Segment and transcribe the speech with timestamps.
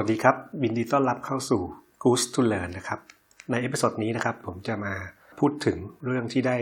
[0.00, 1.62] สวัสดีครับยินดีต้อนรับเข้าสู่
[2.02, 3.00] Goose to Learn นะครับ
[3.50, 4.94] ใน episode นี้นะครับ ผมจะมา
[5.40, 6.56] พูดถึงเรื่องที่ได้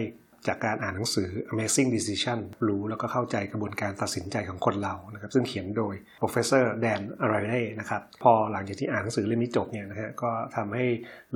[0.49, 10.85] จากการอ่านหนังสือ Amazing Decision รู้แล้วก็เข้าใจกระบวนการตัดสินใจของคนเรานะครับ ซึ่งเขียนโดย Professor Dan Ariely นะครับ พอหลังจากที่อ่านหนังสือเล่มนี้จบเนี่ยนะฮะก็ทำให้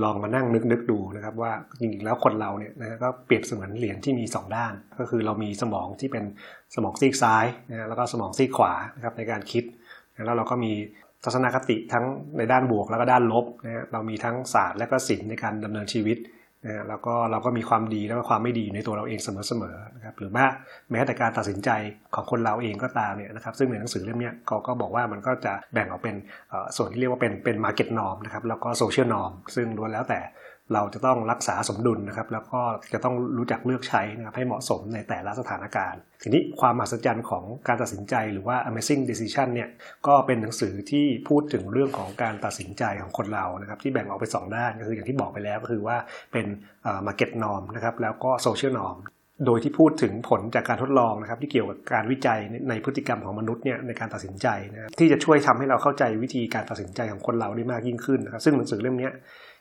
[0.02, 6.24] ลองมานั่งนึกนึกดูนะครับ ว่าจริงๆแล้วคนเราเนี่ยนะฮะก็เปรียบเสมือนเหรียญที่มี 2 ด้าน ก็คือเรามีสมองที่เป็น
[6.74, 9.64] สมองซีกซ้ายนะแล้วก็สมองซีกขวานะครับในการคิด
[10.26, 10.72] แล้วเราก็มี
[11.24, 12.04] ทัศนคติทั้ง
[12.38, 16.18] ในด้านบวกแล้วก็ด้านลบนะฮะเรามีทั้งศาสตร์และก็ศิลป์ในการดำเนินชีวิต
[16.64, 20.46] นะฮะแล้วก็เราก็มีความดีและความไม่ดีในตัวเราเองเสมอๆนะครับหรือว่า
[20.90, 21.70] แม้แต่การตัดสินใจ
[22.14, 26.16] ของคนเราเองก็ตามเนี่ยนะครับซึ่งในหนังสือเล่มนี้เขาก็บอกว่ามันก็จะแบ่งออกเป็น
[26.76, 30.20] ส่วนที่เรียกว่าเป็นเป็น market norm นะครับแล้วก็ social norm ซึ่งล้วนแล้วแต่
[30.74, 32.60] เราจะต้องรักษาสมดุลนะครับ แล้วก็
[32.92, 39.68] จะต้องรู้จักเลือกใช้นะครับให้เหมาะสมในแต่ละสถานการณ์ ทีนี้ความมหัศจรรย์ของการตัดสินใจหรือว่า Amazing Decision เนี่ย
[40.06, 45.96] ก็เป็นหนังสือที่พูดถึงเรื่องของการตัดสินใจของคนเรานะครับที่แบ่งออกเป็น2ด้านก็คืออย่างที่บอกไปแล้วก็คือว่า
[46.32, 46.46] เป็น
[47.06, 48.98] Market Norm นะครับแล้วก็ Social Norm
[49.46, 59.08] โดยที่พูดถึงผลจากการทดลองนะครับที่เกี่ยวกับการวิจัยในพฤติกรรมของมนุษย์เนี่ยในการตัดสินใจนะที่จะช่วยทำให้เราเข้าใจวิธีการตัดสินใจของคนเราได้มากยิ่งขึ้นนะครับซึ่งหนังสือเล่มนี้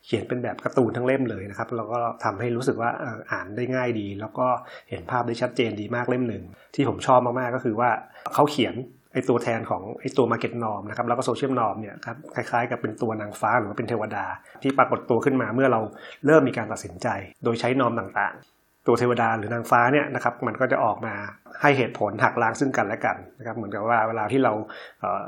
[0.05, 2.89] เขียนเป็นแบบการ์ตูนทั้งเล่มเลยนะครับแล้วก็ทำให้รู้สึกว่า
[3.31, 4.47] อ่านได้ง่ายดี แล้วก็
[4.89, 6.43] เห็นภาพได้ชัดเจนดีมากเล่มหนึ่ง
[6.75, 7.89] ที่ผมชอบมากๆก็คือว่า
[8.33, 8.75] เขาเขียน
[9.13, 14.25] ไอตัวแทนของไอตัว Market Norm นะครับแล้วก็ Social Norm เนี่ยครับคล้ายๆกับเป็นตัวนางฟ้าหรือว่าเป็นเทวดา
[14.61, 15.81] ที่ปรากฏตัวขึ้นมาเมื่อเรา
[16.25, 17.07] เริ่มมีการตัดสินใจ
[17.43, 18.56] โดยใช้นอมต่างๆ
[18.87, 21.13] ตัวเทวดาหรือนางฟ้าเนี่ยนะครับมันก็จะออกมา
[21.61, 24.53] ให้เหตุผลหักล้างซึ่งกันและกันนะครับเหมือนกับว่าเวลาที่เรา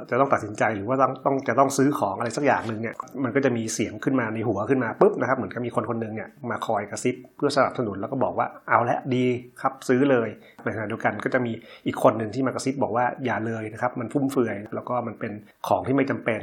[0.09, 9.25] จะต้องตัดสินใจหรือว่าต้องต้องจะต้องซื้อของอะไรสักอย่างหนึ่งเนี่ยมันก็จะมีเสียงขึ้นมาในหัวขึ้นมาปุ๊บนะครับเหมือนกับมีคนคนหนึ่งเนี่ยมาคอยกระซิบเพื่อสนับสนุนแล้วก็บอกว่าเอาละดี
[9.61, 10.29] ครับซื้อเลย
[10.65, 11.51] ในขณะเดียวกันก็จะมี
[11.85, 15.31] อีกคนหนึ่งที่มากระซิบบอกว่าอย่าเลยนะครับ มันฟุ่มเฟือย แล้วก็มันเป็น
[15.67, 16.39] ของที่ไม่จำเป็น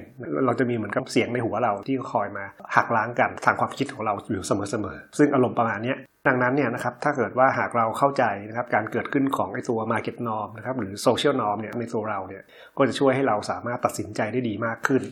[0.46, 2.44] เราจะมีเหมือนกับเสียงในหัวเราที่คอยมา
[2.76, 5.96] หักล้างกันทางความคิดของเราอยู่เสมอๆซึ่งอารมณ์ประมาณนี้
[6.28, 12.42] ดังนั้นเนี่ยนะครับถ้าเกิดว่าหากเราเข้าใจนะครับการเกิดขึ้นของไอ้ตัว market norm นะครับหรือ social norm เนี่ยในตัวเราเนี่ย
[12.76, 15.02] ก็จะช่วยให้เราสามารถตัดสินใจได้ดีมากขึ้น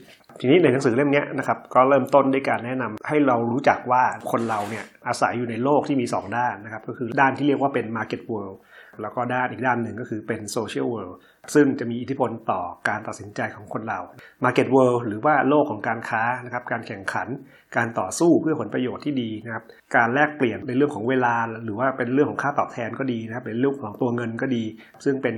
[0.41, 8.57] ทีนี้ในหนังสือเล่มนี้นะครับก็เริ่มต้นด้วยการแนะนำให้เรารู้จักว่าคนเราเนี่ยอาศัยอยู่ในโลกที่มี 2 ด้านนะครับก็คือด้านที่เรียกว่าเป็น market world
[9.03, 11.17] แล้วก็ด้านอีกด้านหนึ่งก็คือเป็น social world
[11.55, 14.01] ซึ่งจะมีอิทธิพลต่อการตัดสินใจของคนเรา
[14.45, 17.29] market world หรือว่าโลกของการค้านะครับการแข่งขัน
[17.77, 19.65] การต่อสู้เพื่อผลประโยชน์ที่ดีนะครับ
[19.97, 21.35] การแลกเปลี่ยนในเรื่องของเวลา
[21.65, 24.65] หรือว่าเป็นเรื่องของค่าตอบแทนก็ดีนะครับเป็นเรื่องของตัวเงินก็ดี
[25.05, 25.35] ซึ่งเป็น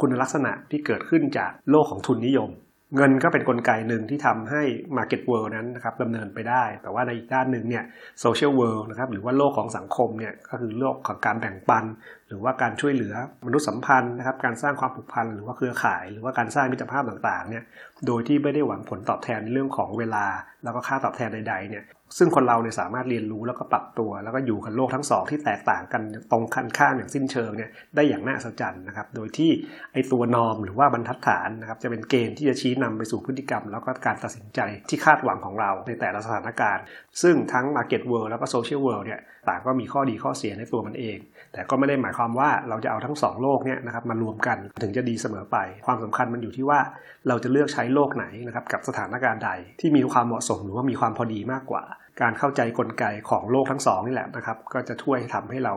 [0.00, 2.50] คุณลักษณะที่เกิดขึ้นจากโลกของทุนนิยม
[2.96, 4.62] เงินก็เป็นนกลไกหนึ่งที่ทำให้
[4.96, 7.84] Market World นั้นนะครับดำเนินไปได้ แต่ว่าในอีกด้านหนึ่งเนี่ย
[8.24, 11.84] Social World นะครับหรือว่าโลกของสังคมเนี่ยก็คือโลกของการแบ่งปัน
[12.28, 13.14] หรือว่าการช่วยเหลือ
[13.46, 17.64] มนุษยสัมพันธ์นะครับ การสร้างความผูกพันหรือว่าเครือข่าย หรือว่าการสร้างมิตรภาพต่างๆเนี่ย
[18.06, 20.26] โดยที่ไม่ได้หวังผลตอบแทนในเรื่องของเวลา
[20.64, 21.84] แล้วก็ค่าตอบแทนใดๆเนี่ย
[22.18, 29.50] ซึ่งคนเราเนี่ยสามารถเรียนรู้แล้วก็ปรับตัว แล้วก็อยู่กับโลกทั้งสองที่แตกต่างกันตรงคันข้ามอย่างสิ้นเชิงเนี่ยได้อย่างน่าสัศจรรย์นะครับโดยที่
[29.92, 34.60] ไอตัวนอมหรือว่าบรรทัดฐานนะครับจะเป็นเกณฑ์ที่จะชี้นำไปสู่พฤติกรรม แล้วก็การตัดสินใจ
[34.90, 36.84] ที่คาดหวังของเราในแต่ละสถานการณ์
[37.22, 41.18] ซึ่งทั้ง Market World แล้วก็ Social World เนี่ยต่างก็มีข้อดีข้อเสียในตัวมันเอง
[41.52, 45.56] แต่ก็ไม่ได้หมายความว่าเราจะเอาทั้งสองโลกเนี่ยนะครับมารวมกันถึงจะดีเสมอไป
[45.86, 46.80] ความสำคัญมันอยู่ที่ว่า
[47.28, 49.50] เราจะเลือกใช้โลกไหนนะครับกับสถานการณ์ใด
[49.80, 51.84] ที่มีความเหมาะสมหรือว่ามีความพอดีมากกว่า
[52.22, 55.74] การเข้าใจกลไกของโลกทั้งสองนี่แหละนะครับก็จะช่วยทำให้เรา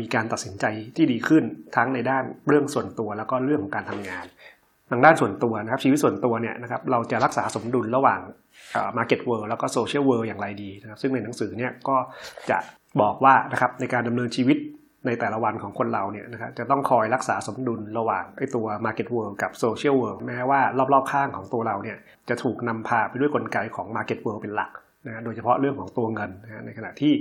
[0.00, 0.64] มีการตัดสินใจ
[0.96, 1.44] ที่ดีขึ้น
[1.76, 4.26] ทั้งในด้านเรื่องส่วนตัวแล้วก็เรื่องของการทำงาน
[4.90, 8.20] ทางด้านส่วนตัวนะครับชีวิตส่วนตัวเนี่ยนะครับเราจะรักษาสมดุลระหว่าง
[8.98, 11.96] market world แล้วก็ social world อย่างไรดีนะครับซึ่งในหนังสือเนี่ยก็
[12.50, 12.58] จะ
[13.00, 14.56] บอกว่านะครับในการดำเนินชีวิต
[15.06, 20.60] ในแต่ละวันของคนเราเนี่ยนะครับจะต้องคอยรักษาสมดุลระหว่างไอ้ตัว market world กับ social world แม้ว่า
[20.92, 21.96] รอบๆข้างของตัวเราเนี่ย
[22.28, 24.70] จะถูกนำพาไปด้วยกลไกของ market world เป็นหลัก
[25.06, 27.12] นะโดยเฉพาะเรื่องของตัวเงินนะในขณะที่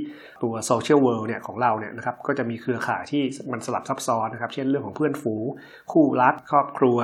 [0.43, 5.45] ตัว social world เนี่ยของเราเนี่ยนะครับก็จะมีเครือข่ายที่มันสลับซับซ้อนนะครับ เช่นเรื่องของเพื่อนฝูง
[5.91, 6.97] คู่รักครอบครัว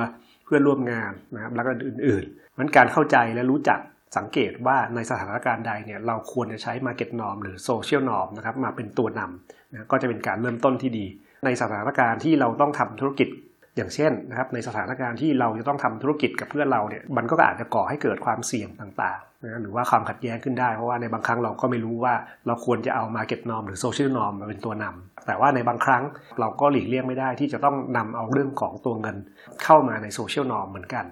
[0.44, 3.80] เพื่อนร่วมงานนะครับแล้วก็อื่นๆมันการเข้าใจและรู้จัก
[4.16, 11.06] สังเกตว่าในสถานการณ์ใดเนี่ยเราควรจะใช้ Market Norm หรือ Social Norm นะครับมาเป็นตัวนำนะก็จะเป็นการเริ่มต้นที่ดี
[11.44, 13.28] ในสถานการณ์ที่เราต้องทำธุรกิจ
[13.76, 22.14] อย่างเช่นนะครับในสถานการณ์ที่เราจะต้องทำธุรกิจกับเพื่อนเราเนี่ยมันก็อาจจะก่อให้เกิดความเสี่ยงต่างๆนะหรือว่าความขัดแย้งขึ้นได้เพราะว่าในบางครั้งเราก็ไม่รู้ว่า
[22.46, 26.02] เราควรจะเอา Market Norm หรือ Social Norm มาเป็นตัวนำแต่ว่าในบางครั้ง
[26.40, 29.16] เราก็หลีกเลี่ยงไม่ได้ที่จะต้องนำเอาเรื่องของตัวเงิน
[29.64, 31.04] เข้ามาใน Social Norm เหมือนกัน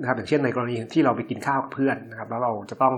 [0.00, 2.94] นะครับอย่างเช่นในกรณีที่เราไปกินข้าวกับเพื่อนนะครับแล้วเราจะต้อง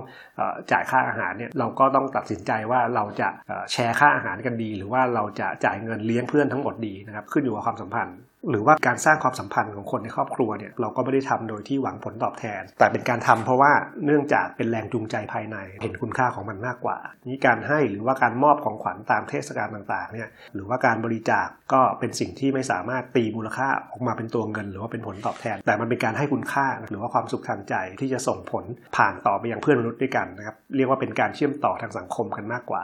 [0.71, 3.27] จ่ายค่าอาหารเนี่ยเราก็ต้องตัดสินใจว่าเราจะ
[3.71, 8.17] แชร์ค่าอาหารกันดี หรือว่าเราจะจ่ายเงินเลี้ยงเพื่อนทั้งหมดดีนะครับขึ้นอยู่กับความสัมพันธ์
[8.49, 13.71] หรือว่าการสร้างความสัมพันธ์ของคนในครอบครัวเนี่ยเราก็ไม่ได้ทำโดยที่หวังผลตอบแทน แต่เป็นการทำเพราะว่า
[14.05, 16.97] เนื่องจากเป็นแรงจูงใจภายในเห็นคุณค่าของมันมากกว่า
[17.29, 28.65] นี้การให้หรือว่าการมอบของขวัญตามเทศกาลต่างๆเนี่ยหรือว่าการบริจาคก็เป็นสิ่งที่ไม่สามารถตีมูลค่าออกมาเป็นตัวเงิน หรือว่าเป็นผลตอบแทน แต่มันเป็นการให้คุณค่าหรือว่าความสุขทางใจที่จะส่งผล
[28.97, 32.83] ผ่านต่อไปอยังเพื่อนมนุษย์ด้วยกันนะครับเรียกว่าเป็นการเชื่อมต่อทางสังคมกันมากกว่า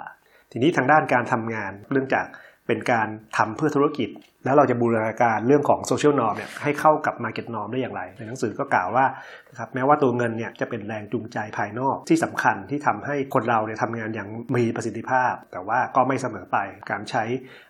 [0.51, 2.25] ทีนี้ทางด้านการทำงานเรื่องจาก
[2.69, 3.07] เป็นการ
[3.37, 4.09] ทำเพื่อธุรกิจ
[4.45, 9.05] แล้วเราจะบูรณาการเรื่องของ social norm เนี่ยให้เข้ากับ market norm ได้อย่างไร ในหนังสือก็กล่าวว่า
[9.49, 16.57] นะครับแม้ว่าตัวเงินเนี่ยจะเป็นแรงจูงใจภายนอกที่สำคัญที่ทำให้คนเราเนี่ยทำงานอย่างมีประสิทธิภาพ แต่ว่าก็ไม่เสมอไป
[16.91, 17.23] การใช้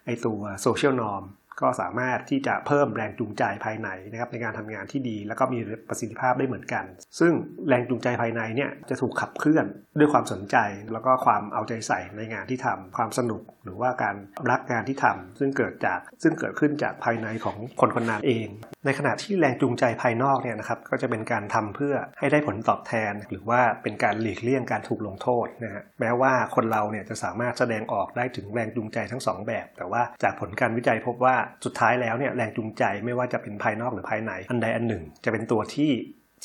[0.06, 1.24] ไอตัว social norm
[1.62, 5.60] ก็สามารถที่จะเพิ่มแรงจูงใจภายในนะครับในการทำงานที่ดี แล้วก็มี
[5.90, 6.86] ประสิทธิภาพได้เหมือนกัน
[7.20, 7.34] ซึ่ง
[7.68, 9.66] แรงจูงใจภายในเนี่ยจะถูกขับเคลื่อน
[10.00, 10.58] ด้วยความสนใจ
[10.94, 14.16] แล้วก็ความเอาใจใส่ในงานที่ทำความสนุก หรือว่าการ
[14.52, 18.48] รักงานที่ทำซึ่งเกิดจากซึ่งเกิดขึ้นจากภายในของคนคนนั้นเอง
[18.86, 31.36] ในขณะที่แรงจูงใจภายนอกเนี่ยนะครับก็จะเป็นการทำเพื่อให้ได้ผลตอบแทน หรือว่าเป็นการหลีกเลี่ยงการถูกลงโทษนะฮะแม้ว่าคนเราเนี่ยจะสามารถแสดงออกได้ถึงแรงจูงใจทั้ง 2 แบบ แต่ว่าจากผลการวิจัยพบว่า
[31.66, 35.92] สุดท้ายแล้วเนี่ยแรงจูงใจไม่ว่าจะเป็นภายนอกหรือภายในอันใดอันหนึ่ง จะเป็นตัวที่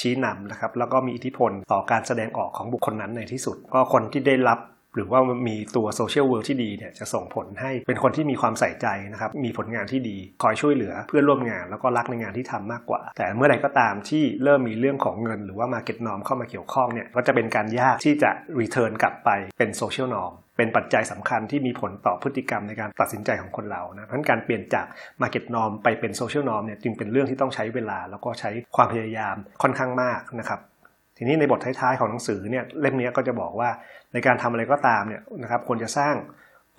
[0.00, 4.58] ชี้นำนะครับแล้วก็มีอิทธิพลต่อการแสดงออกของบุคคลนั้นในที่สุด ก็คนที่ได้รับ
[4.94, 18.30] หรือว่ามีตัว social world ที่ดีเนี่ยจะส่งผลให้เป็นคนที่มีความใส่ใจนะครับ มีผลงานที่ดีคอยช่วยเหลือเพื่อนร่วมงานแล้วก็รักในงานที่ทำมากกว่า แต่เมื่อใดก็ตามที่เริ่มมีเรื่องของเงิน หรือว่า market norm เข้ามาเกี่ยวข้องเนี่ยก็จะเป็นการยากที่จะ
[18.60, 24.86] return กลับไปเป็น social norm เป็นปัจจัยสำคัญที่มีผลต่อพฤติกรรมในการตัดสินใจของคนเรานะเพราะการเปลี่ยนจาก
[25.22, 30.60] Market Norm ไปเป็น Social Norm เนี่ยจึงเป็นเรื่องที่ต้องใช้เวลา แล้วก็ใช้ความพยายามค่อนข้างมากนะครับ
[31.16, 33.68] ทีนี้ในบทท้ายๆของหนังสือเนี่ยเล่มนี้ก็จะบอกว่า
[34.12, 36.14] ในการทำอะไรก็ตามเนี่ยนะครับควรจะสร้าง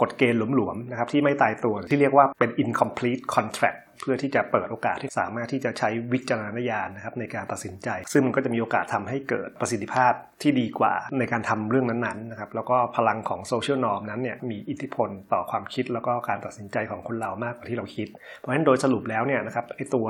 [0.01, 18.07] กฎเกณฑ์หลวมๆนะครับที่ไม่ตายตัวที่เรียกว่าเป็น incomplete contract เพื่อที่จะเปิดโอกาสที่สามารถที่จะใช้วิจารณญาณนะครับในการตัดสินใจ ซึ่งมันก็จะมีโอกาสทำให้เกิดประสิทธิภาพที่ดีกว่าในการทำเรื่องนั้นๆนะครับแล้วก็พลังของโซเชียลนอมนั้นเนี่ยมีอิทธิพลต่อความคิดแล้วก็การตัดสินใจของคนเรามากกว่าที่เราคิด
[18.39, 20.05] เพราะฉะนั้นโดยสรุปแล้วเนี่ยนะครับไอตัว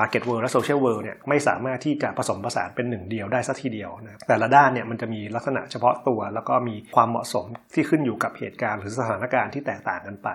[0.00, 10.28] market world และ social world เนี่ยไม่สามารถที่จะผสมผสานเป็นหนึ่งเดียวได้สักทีเดียวนะแต่ละด้านเนี่ยมันจะมีลักษณะเฉพาะตัว แล้วก็มีความเหมาะสมที่ขึ้นอยู่กับเหตุการณ์ หรือสถานการณ์ที่แตกต่างกันไป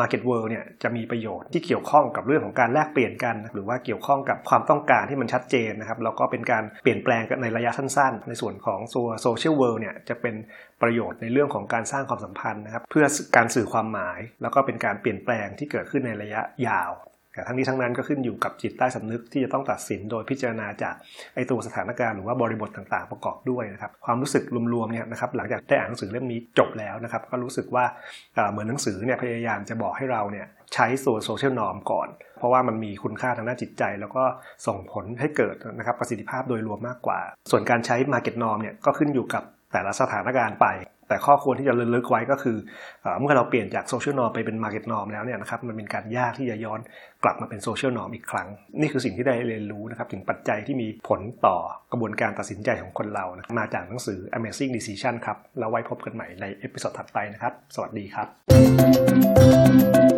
[0.00, 8.80] market world เนี่ยจะมีประโยชน์ที่เกี่ยวข้องกับเรื่องของการแลกเปลี่ยนกัน หรือว่าเกี่ยวข้องกับความต้องการที่มันชัดเจนนะครับแล้วก็เป็นการเปลี่ยนแปลงกันในระยะสั้น ๆ ในส่วนของ
[9.22, 10.34] social world เนี่ยจะเป็น
[10.82, 16.92] ประโยชน์ในเรื่องของการสร้างความสัมพันธ์นะครับเพื่อการสื่อความหมาย แล้วก็เป็นการเปลี่ยนแปลงที่เกิดขึ้นในระยะยาว
[17.36, 20.94] แต่ทั้งนี้ทั้งนั้นก็ขึ้นอยู่กับจิตใต้สำนึกที่จะต้องตัดสินโดยพิจารณาจาก
[21.34, 27.84] ไอตัวสถานการณ์หรือว่าบริบทต่างๆประกอบด้วยนะครับความรู้สึกรวมๆเนี่ยนะครับหลังจากได้อ่านหนังสือเล่มนี้จบแล้วนะครับก็รู้สึกว่า
[28.50, 32.08] เหมือนหนังสือเนี่ยพยายามจะบอกให้เราเนี่ย ใช้ส่วนโซเชียลนอมก่อน
[32.38, 34.24] เพราะว่ามันมีคุณค่าทางด้านจิตใจ แล้วก็
[34.66, 37.20] ส่งผลให้เกิดนะครับประสิทธิภาพโดยรวมมากกว่า
[37.50, 39.42] ส่วนการใช้ Market Norm เนี่ยก็ขึ้นอยู่กับ
[39.72, 40.68] แต่ละสถานการณ์ไป
[41.08, 42.56] แต่ข้อควรที่จะระลึกไว้ก็คือ
[43.20, 46.80] เมื่อเราเปลี่ยนจาก social norm ไปเป็น market norm แล้วเนี่ยนะครับมันเป็นการยากที่จะย้อน
[47.24, 48.48] กลับมาเป็น social norm อีกครั้ง
[48.80, 51.56] นี่คือสิ่งที่ได้เรียนรู้นะครับถึงปัจจัยที่มีผลต่อ
[51.92, 60.15] กระบวนการตัดสินใจของคนเรานะมาจากหนังสือ Amazing Decision ครับแล้วไว้พบกันใหม่ใน episode ถัดไปนะครับ สวัสดีครับ